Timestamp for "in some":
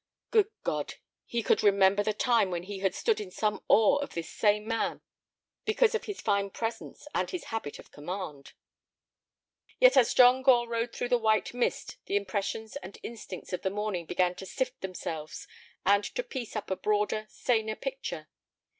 3.21-3.63